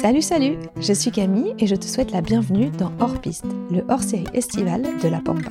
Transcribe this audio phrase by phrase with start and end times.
[0.00, 3.84] Salut salut, je suis Camille et je te souhaite la bienvenue dans Hors Piste, le
[3.90, 5.50] hors-série estival de La Pampa.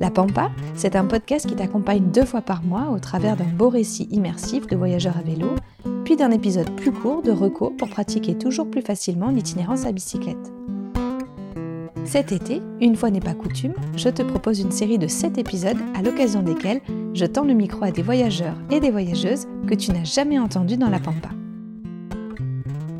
[0.00, 3.68] La Pampa, c'est un podcast qui t'accompagne deux fois par mois au travers d'un beau
[3.68, 5.50] récit immersif de voyageurs à vélo,
[6.02, 10.50] puis d'un épisode plus court de recours pour pratiquer toujours plus facilement l'itinérance à bicyclette.
[12.06, 15.76] Cet été, une fois n'est pas coutume, je te propose une série de 7 épisodes
[15.94, 16.80] à l'occasion desquels
[17.12, 20.78] je tends le micro à des voyageurs et des voyageuses que tu n'as jamais entendus
[20.78, 21.28] dans la Pampa.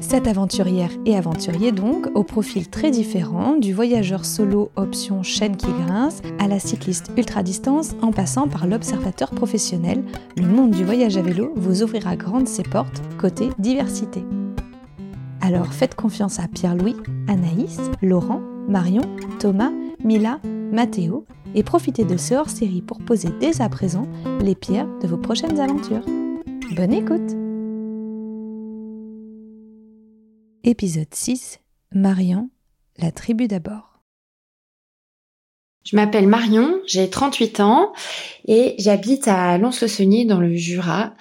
[0.03, 5.69] Cette aventurière et aventurier donc, au profil très différent, du voyageur solo option chaîne qui
[5.87, 10.03] grince à la cycliste ultra distance en passant par l'observateur professionnel,
[10.37, 14.23] le monde du voyage à vélo vous ouvrira grandes ses portes côté diversité.
[15.41, 16.97] Alors faites confiance à Pierre-Louis,
[17.29, 19.03] Anaïs, Laurent, Marion,
[19.39, 19.73] Thomas,
[20.05, 20.41] Mila,
[20.73, 24.07] Mathéo et profitez de ce hors-série pour poser dès à présent
[24.41, 26.05] les pierres de vos prochaines aventures.
[26.77, 27.42] Bonne écoute
[30.65, 31.59] Épisode 6
[31.93, 32.49] Marion,
[32.97, 34.01] la tribu d'abord.
[35.85, 37.93] Je m'appelle Marion, j'ai 38 ans
[38.47, 41.17] et j'habite à Lons-le-Saunier dans le Jura,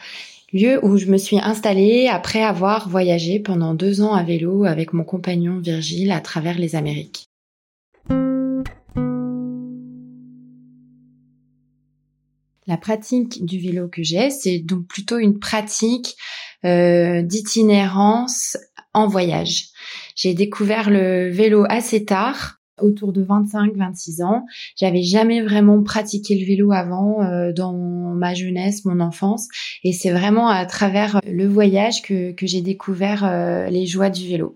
[0.54, 4.94] lieu où je me suis installée après avoir voyagé pendant deux ans à vélo avec
[4.94, 7.26] mon compagnon Virgile à travers les Amériques.
[12.68, 16.16] La pratique du vélo que j'ai, c'est donc plutôt une pratique
[16.64, 18.56] euh, d'itinérance
[18.94, 19.68] en voyage.
[20.16, 24.46] J'ai découvert le vélo assez tard, autour de 25-26 ans.
[24.76, 29.48] J'avais jamais vraiment pratiqué le vélo avant euh, dans ma jeunesse, mon enfance,
[29.84, 34.28] et c'est vraiment à travers le voyage que, que j'ai découvert euh, les joies du
[34.28, 34.56] vélo.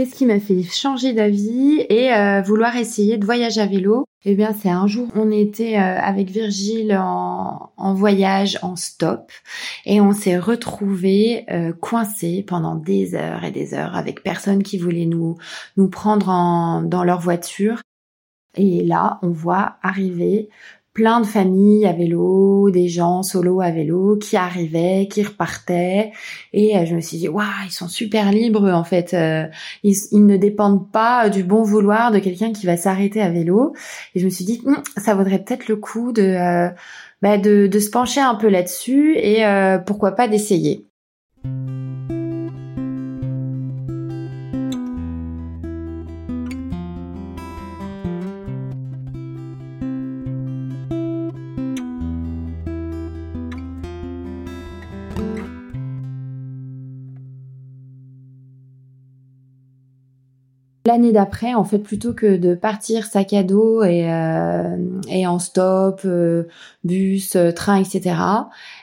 [0.00, 4.06] Qu'est-ce qui m'a fait changer d'avis et euh, vouloir essayer de voyager à vélo?
[4.24, 9.30] Eh bien, c'est un jour, on était euh, avec Virgile en, voyage en stop
[9.84, 14.78] et on s'est retrouvés euh, coincés pendant des heures et des heures avec personne qui
[14.78, 15.36] voulait nous
[15.76, 17.82] nous prendre en, dans leur voiture.
[18.56, 20.48] Et là, on voit arriver
[21.00, 26.12] plein de familles à vélo, des gens solo à vélo qui arrivaient, qui repartaient.
[26.52, 29.14] Et euh, je me suis dit, waouh, ils sont super libres en fait.
[29.14, 29.46] Euh,
[29.82, 33.72] ils, ne dépendent pas du bon vouloir de quelqu'un qui va s'arrêter à vélo.
[34.14, 36.68] Et je me suis dit, hum, ça vaudrait peut-être le coup de, euh,
[37.22, 39.42] bah, de, se pencher un peu là-dessus et
[39.86, 40.89] pourquoi pas d'essayer.
[60.90, 64.76] L'année d'après, en fait, plutôt que de partir sac à dos et, euh,
[65.24, 66.48] en stop, euh,
[66.82, 68.16] bus, euh, train, etc.,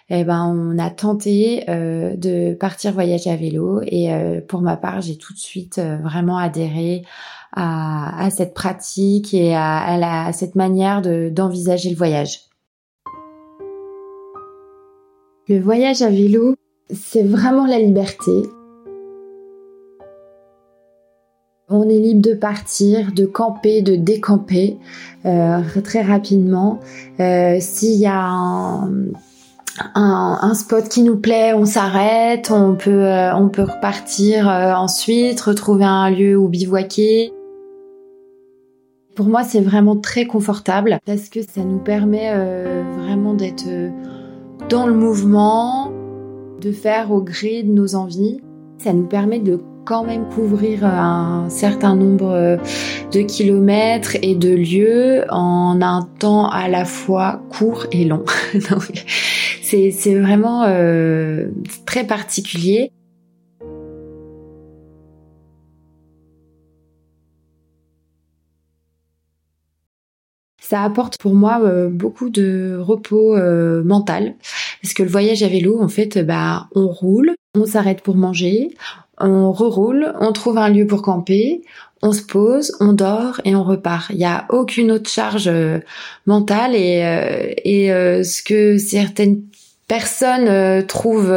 [0.09, 3.81] eh ben, on a tenté de partir voyager à vélo.
[3.85, 4.09] Et
[4.47, 7.03] pour ma part, j'ai tout de suite vraiment adhéré
[7.51, 12.39] à, cette pratique et à, la, à cette manière d'envisager le voyage.
[15.50, 16.56] Le voyage à vélo,
[16.89, 18.31] c'est vraiment la liberté.
[21.69, 24.78] On est libre de partir, de camper, de décamper
[25.25, 26.79] euh, très rapidement.
[27.19, 28.89] Euh, S'il y a un,
[29.94, 35.41] un, spot qui nous plaît, on s'arrête, on peut euh, on peut repartir euh, ensuite,
[35.41, 37.33] retrouver un lieu où bivouaquer.
[39.16, 43.67] Pour moi, c'est vraiment très confortable parce que ça nous permet euh, vraiment d'être
[44.69, 45.91] dans le mouvement,
[46.61, 48.39] de faire au gré de nos envies.
[48.77, 52.57] Ça nous permet de quand même couvrir un certain nombre euh,
[53.13, 58.25] de kilomètres et de lieux en un temps à la fois court et long.
[59.61, 61.47] c'est vraiment euh,
[61.85, 62.91] très particulier.
[70.59, 73.37] Ça apporte pour moi euh, beaucoup de repos
[73.85, 74.35] mental
[74.81, 78.71] parce que le voyage à vélo en fait bah on roule, on s'arrête pour manger,
[79.19, 81.61] on reroule, on trouve un lieu pour camper,
[82.01, 84.09] on se pose, on dort et on repart.
[84.11, 85.79] Il n'y a aucune autre charge euh,
[86.25, 89.41] mentale et, euh, et euh, ce que certaines
[89.87, 91.33] personnes trouvent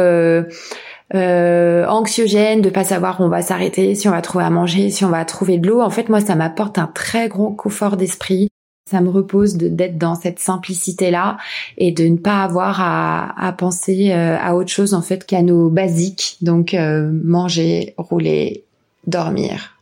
[1.13, 5.05] anxiogène de pas savoir où on va s'arrêter, si on va trouver à manger, si
[5.05, 5.81] on va trouver de l'eau.
[5.81, 8.50] En fait, moi, ça m'apporte un très grand confort d'esprit.
[8.91, 11.37] Ça me repose d'être dans cette simplicité-là
[11.77, 15.69] et de ne pas avoir à, penser euh, à autre chose en fait qu'à nos
[15.69, 16.35] basiques.
[16.41, 18.65] Donc euh, manger, rouler,
[19.07, 19.77] dormir.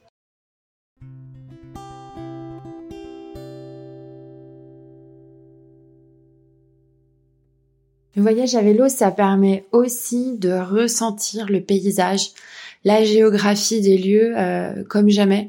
[8.16, 12.30] Le voyage à vélo, ça permet aussi de ressentir le paysage,
[12.84, 15.48] la géographie des lieux euh, comme jamais.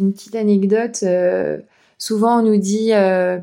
[0.00, 1.04] Une petite anecdote,
[2.02, 3.38] souvent on nous dit euh,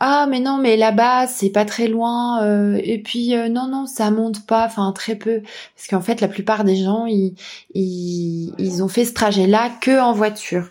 [0.00, 2.42] ah mais non mais là-bas c'est pas très loin
[2.76, 5.42] et puis non non ça monte pas enfin très peu
[5.76, 7.34] parce qu'en fait la plupart des gens ils,
[7.74, 10.68] ils, ils ont fait ce trajet là que en voiture.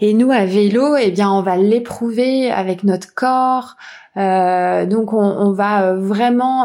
[0.00, 3.76] Et nous à vélo eh bien on va l'éprouver avec notre corps.
[4.16, 6.64] Euh, donc on, on, va vraiment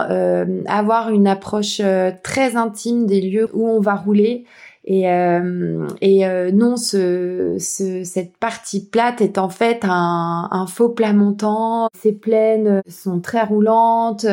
[0.68, 1.81] avoir une approche
[2.23, 4.45] très intime des lieux où on va rouler
[4.85, 10.67] et, euh, et euh, non, ce, ce, cette partie plate est en fait un, un
[10.67, 11.89] faux plat montant.
[11.99, 14.27] Ces plaines sont très roulantes.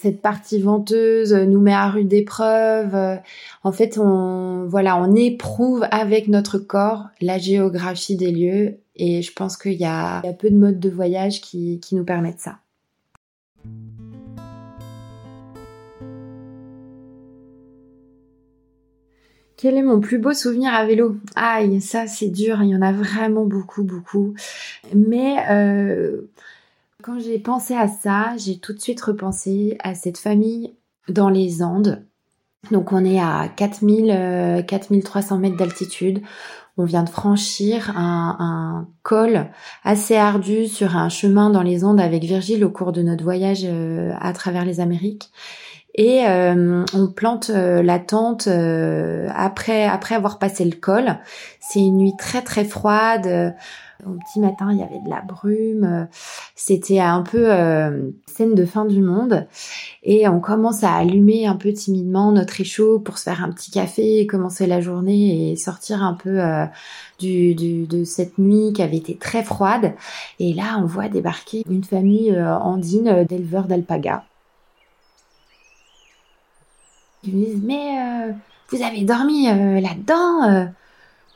[0.00, 3.20] cette partie venteuse nous met à rude épreuve.
[3.62, 8.78] En fait, on voilà, on éprouve avec notre corps la géographie des lieux.
[8.96, 12.04] Et je pense qu'il y y a peu de modes de voyage qui, qui nous
[12.04, 12.58] permettent ça.
[19.56, 21.16] Quel est mon plus beau souvenir à vélo?
[21.34, 24.34] Aïe, ça c'est dur, il y en a vraiment beaucoup, beaucoup.
[24.94, 26.22] Mais euh,
[27.02, 30.74] quand j'ai pensé à ça, j'ai tout de suite repensé à cette famille
[31.08, 32.04] dans les Andes.
[32.70, 36.20] Donc on est à 4000, 4300 euh, mètres d'altitude.
[36.76, 39.46] On vient de franchir un, col
[39.82, 43.62] assez ardu sur un chemin dans les Andes avec Virgile au cours de notre voyage
[43.64, 45.30] euh, à travers les Amériques
[45.96, 51.16] et euh, on plante euh, la tente euh, après après avoir passé le col.
[51.60, 53.54] C'est une nuit très très froide.
[54.04, 56.06] Au petit matin, il y avait de la brume.
[56.54, 57.48] C'était un peu
[58.26, 59.46] scène de fin du monde.
[60.02, 63.70] Et on commence à allumer un peu timidement notre échaud pour se faire un petit
[63.70, 66.38] café, commencer la journée et sortir un peu
[67.18, 69.94] du, du, de cette nuit qui avait été très froide.
[70.40, 74.24] Et là, on voit débarquer une famille andine d'éleveurs d'alpagas
[77.32, 78.32] me disent mais euh,
[78.70, 80.66] vous avez dormi euh, là-dedans, euh,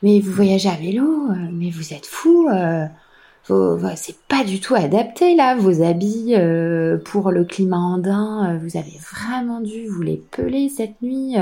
[0.03, 2.49] mais vous voyagez à vélo, mais vous êtes fou.
[3.95, 6.35] C'est pas du tout adapté là, vos habits
[7.05, 8.59] pour le climat andin.
[8.61, 11.35] vous avez vraiment dû vous les peler cette nuit.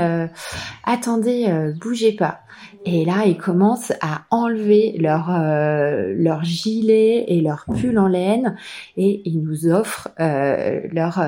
[0.84, 2.40] attendez, bougez pas.
[2.84, 8.56] Et là, ils commencent à enlever leur leur gilet et leur pull en laine
[8.96, 11.20] et ils nous offrent leur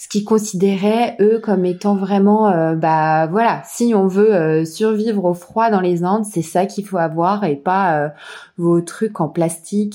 [0.00, 5.26] ce qu'ils considéraient eux comme étant vraiment euh, bah voilà si on veut euh, survivre
[5.26, 8.08] au froid dans les Andes c'est ça qu'il faut avoir et pas euh,
[8.56, 9.89] vos trucs en plastique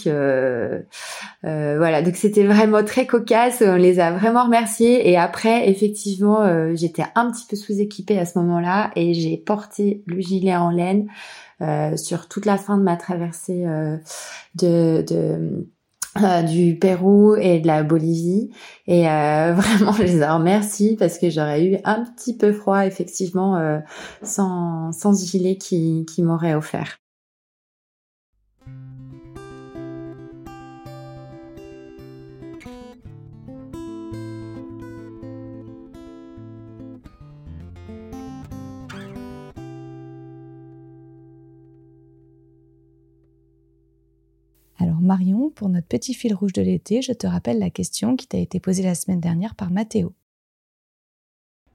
[1.43, 7.05] voilà donc c'était vraiment très cocasse on les a vraiment remerciés et après effectivement j'étais
[7.15, 11.07] un petit peu sous-équipée à ce moment-là et j'ai porté le gilet en laine
[11.97, 13.65] sur toute la fin de ma traversée
[14.55, 15.03] de,
[16.23, 18.49] euh, du Pérou et de la Bolivie.
[18.87, 23.57] Et euh, vraiment, je les remercie parce que j'aurais eu un petit peu froid, effectivement,
[23.57, 23.79] euh,
[24.23, 26.99] sans, sans gilet qui, qui m'aurait offert.
[45.05, 48.37] Marion, pour notre petit fil rouge de l'été, je te rappelle la question qui t'a
[48.37, 50.13] été posée la semaine dernière par Mathéo.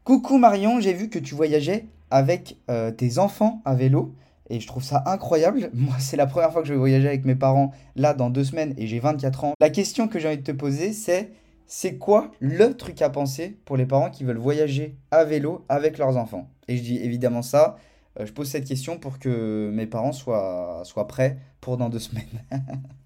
[0.05, 4.13] Coucou Marion, j'ai vu que tu voyageais avec euh, tes enfants à vélo
[4.51, 5.71] et je trouve ça incroyable.
[5.75, 8.45] Moi, c'est la première fois que je vais voyager avec mes parents là dans deux
[8.45, 9.55] semaines et j'ai 24 ans.
[9.61, 11.31] La question que j'ai envie de te poser, c'est
[11.67, 15.99] c'est quoi le truc à penser pour les parents qui veulent voyager à vélo avec
[15.99, 16.51] leurs enfants?
[16.67, 17.77] Et je dis évidemment ça,
[18.19, 22.01] euh, je pose cette question pour que mes parents soient, soient prêts pour dans deux
[22.01, 22.27] semaines.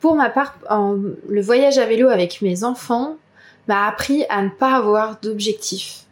[0.00, 0.54] pour ma part,
[1.28, 3.16] le voyage à vélo avec mes enfants
[3.66, 6.04] m'a appris à ne pas avoir d'objectif.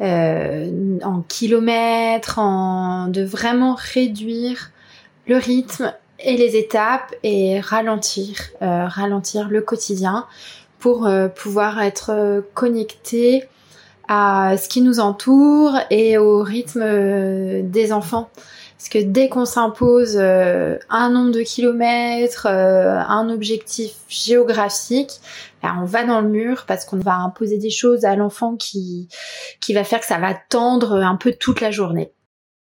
[0.00, 4.70] Euh, en kilomètres, en de vraiment réduire
[5.26, 10.26] le rythme et les étapes et ralentir, euh, ralentir le quotidien
[10.78, 13.44] pour pouvoir être connecté
[14.08, 18.30] à ce qui nous entoure et au rythme euh, des enfants.
[18.76, 25.12] Parce que dès qu'on s'impose euh, un nombre de kilomètres, euh, un objectif géographique,
[25.62, 29.08] ben, on va dans le mur parce qu'on va imposer des choses à l'enfant qui,
[29.60, 32.12] qui va faire que ça va tendre un peu toute la journée.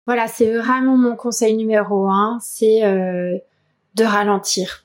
[0.06, 4.85] Voilà, c'est vraiment mon conseil numéro un, c'est de ralentir.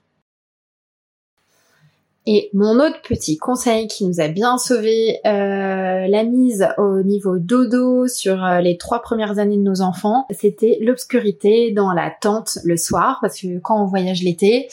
[2.33, 7.39] Et mon autre petit conseil qui nous a bien sauvé euh, la mise au niveau
[7.39, 12.59] dodo sur euh, les trois premières années de nos enfants, c'était l'obscurité dans la tente
[12.63, 14.69] le soir, parce que quand on voyage l'été,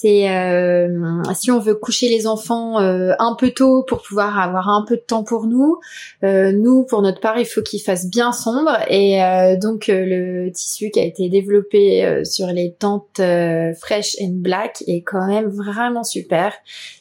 [0.00, 4.68] c'est euh, si on veut coucher les enfants euh, un peu tôt pour pouvoir avoir
[4.68, 5.80] un peu de temps pour nous.
[6.22, 9.18] Euh, nous, pour notre part, il faut qu'il fasse bien sombre et
[9.60, 13.20] donc le tissu qui a été développé sur les tentes
[13.80, 16.52] fresh and black est quand même vraiment super.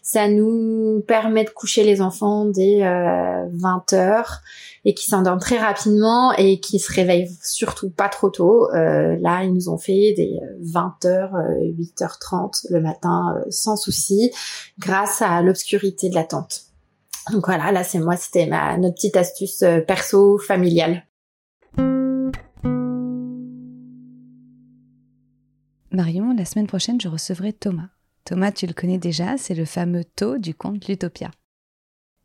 [0.02, 4.42] Ça nous permet de coucher les enfants dès 20 heures
[4.88, 8.72] et qui s'endorment très rapidement et qui se réveillent surtout pas trop tôt.
[8.74, 11.32] Euh, là, ils nous ont fait des 20h,
[11.78, 14.32] 8h30 le matin euh, sans souci
[14.80, 16.62] grâce à l'obscurité de la tente.
[17.34, 21.06] Donc voilà, là c'est moi, c'était ma notre petite astuce euh, perso familiale.
[25.92, 27.90] Marion, la semaine prochaine, je recevrai Thomas.
[28.28, 31.32] Thomas, tu le connais déjà, c'est le fameux taux du conte L'Utopia.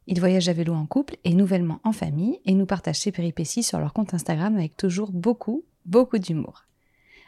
[0.08, 3.62] Ils voyagent à vélo en couple et nouvellement en famille et nous partagent ses péripéties
[3.62, 6.64] sur leur compte Instagram avec toujours beaucoup, beaucoup d'humour.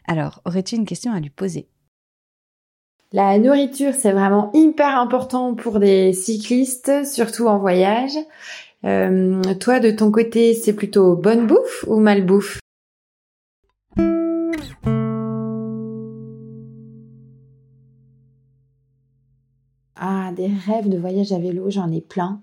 [0.08, 1.68] Alors, aurais-tu une question à lui poser?
[3.12, 8.16] La nourriture, c'est vraiment hyper important pour des cyclistes, surtout en voyage.
[8.84, 12.58] Euh, toi, de ton côté, c'est plutôt bonne bouffe ou mal bouffe?
[20.36, 22.40] Des rêves de voyage à vélo, j'en ai plein.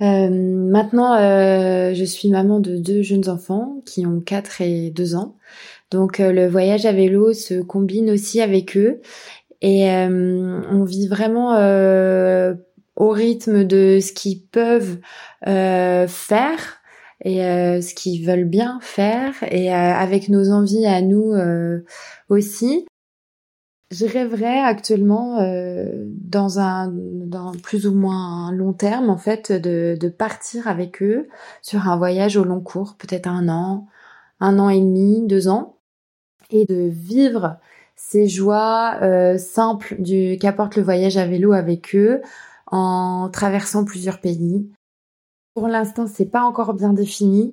[0.00, 5.16] Euh, maintenant, euh, je suis maman de deux jeunes enfants qui ont 4 et 2
[5.16, 5.36] ans.
[5.90, 9.00] Donc euh, le voyage à vélo se combine aussi avec eux
[9.60, 11.56] et on vit vraiment
[12.94, 14.98] au rythme de ce qu'ils peuvent
[15.44, 16.78] faire
[17.24, 21.34] et ce qu'ils veulent bien faire et avec nos envies à nous
[22.28, 22.86] aussi.
[23.90, 29.96] Je rêverais actuellement euh, dans un dans plus ou moins long terme en fait de,
[29.98, 31.28] de partir avec eux
[31.62, 33.86] sur un voyage au long cours, peut-être un an,
[34.40, 35.78] un an et demi, deux ans,
[36.50, 37.56] et de vivre
[37.96, 42.20] ces joies euh, simples du qu'apporte le voyage à vélo avec eux
[42.66, 44.70] en traversant plusieurs pays.
[45.54, 47.52] Pour l'instant, c'est pas encore bien défini.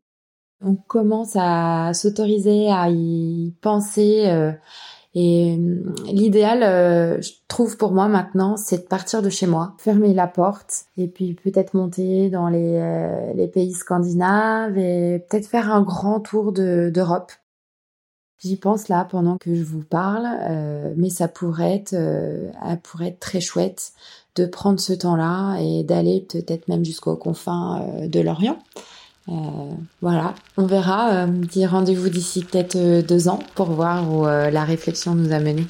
[0.63, 4.25] On commence à s'autoriser à y penser.
[4.27, 4.51] Euh,
[5.17, 9.74] et euh, l'idéal, euh, je trouve pour moi maintenant, c'est de partir de chez moi,
[9.77, 15.72] fermer la porte et puis peut-être monter dans les, euh, pays scandinaves et peut-être faire
[15.74, 17.31] un grand tour d'Europe.
[18.39, 20.27] J'y pense là pendant que je vous parle,
[20.98, 21.95] mais ça pourrait être,
[22.84, 23.93] pourrait être très chouette
[24.36, 28.60] de prendre ce temps-là et d'aller peut-être même jusqu'aux confins de l'Orient.
[29.27, 29.34] Euh,
[30.01, 31.13] voilà, on verra.
[31.13, 35.39] Euh, dit rendez-vous d'ici peut-être euh, deux ans pour voir où la réflexion nous a
[35.39, 35.67] menés.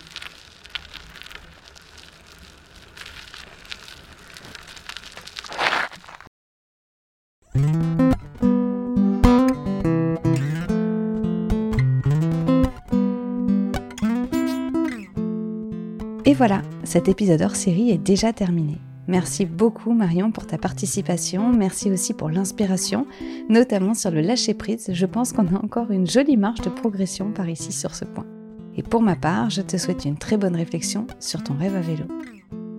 [16.28, 18.80] Et voilà, cet épisode hors série est déjà terminé.
[19.08, 23.06] Merci beaucoup Marion pour ta participation, merci aussi pour l'inspiration,
[23.50, 24.90] notamment sur le lâcher-prise.
[24.92, 28.26] Je pense qu'on a encore une jolie marge de progression par ici sur ce point.
[28.76, 31.82] Et pour ma part, je te souhaite une très bonne réflexion sur ton rêve à
[31.82, 32.06] vélo.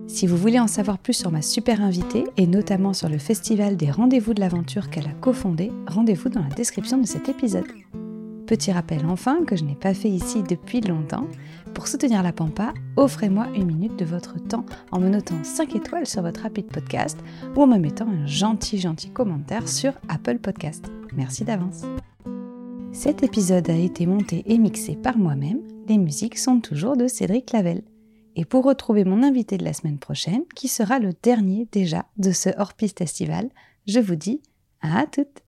[0.07, 3.75] Si vous voulez en savoir plus sur ma super invitée et notamment sur le festival
[3.77, 7.67] des rendez-vous de l'aventure qu'elle a cofondé, rendez-vous dans la description de cet épisode.
[8.47, 11.27] Petit rappel enfin que je n'ai pas fait ici depuis longtemps.
[11.73, 16.07] Pour soutenir la Pampa, offrez-moi une minute de votre temps en me notant 5 étoiles
[16.07, 17.19] sur votre rapide podcast
[17.57, 20.89] ou en me mettant un gentil gentil commentaire sur Apple Podcast.
[21.13, 21.81] Merci d'avance.
[22.93, 25.59] Cet épisode a été monté et mixé par moi-même.
[25.89, 27.83] Les musiques sont toujours de Cédric Lavelle.
[28.37, 32.31] Et pour retrouver mon invité de la semaine prochaine, qui sera le dernier déjà de
[32.31, 33.49] ce hors-piste estival,
[33.87, 34.41] je vous dis
[34.81, 35.41] à toutes